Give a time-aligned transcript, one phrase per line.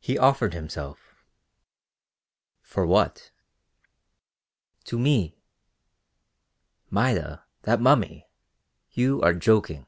[0.00, 1.14] "He offered himself."
[2.62, 3.30] "For what?"
[4.86, 5.38] "To me."
[6.90, 8.26] "Maida, that mummy!
[8.90, 9.86] You are joking."